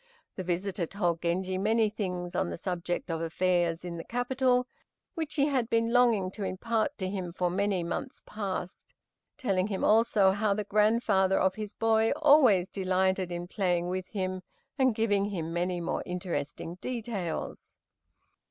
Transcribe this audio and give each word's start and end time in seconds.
The 0.35 0.43
visitor 0.43 0.87
told 0.87 1.21
Genji 1.21 1.59
many 1.59 1.87
things 1.87 2.33
on 2.33 2.49
the 2.49 2.57
subject 2.57 3.11
of 3.11 3.21
affairs 3.21 3.85
in 3.85 3.97
the 3.97 4.03
capital, 4.03 4.65
which 5.13 5.35
he 5.35 5.45
had 5.45 5.69
been 5.69 5.93
longing 5.93 6.31
to 6.31 6.43
impart 6.43 6.97
to 6.97 7.07
him 7.07 7.31
for 7.31 7.51
many 7.51 7.83
months 7.83 8.19
past; 8.25 8.95
telling 9.37 9.67
him 9.67 9.83
also 9.83 10.31
how 10.31 10.55
the 10.55 10.63
grandfather 10.63 11.39
of 11.39 11.53
his 11.53 11.75
boy 11.75 12.13
always 12.15 12.67
delighted 12.67 13.31
in 13.31 13.47
playing 13.47 13.89
with 13.89 14.07
him, 14.07 14.41
and 14.75 14.95
giving 14.95 15.25
him 15.25 15.53
many 15.53 15.79
more 15.79 16.01
interesting 16.03 16.79
details. 16.81 17.75